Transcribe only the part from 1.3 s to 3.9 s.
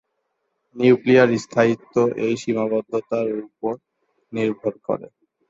স্থায়িত্ব এই সীমাবদ্ধতার উপর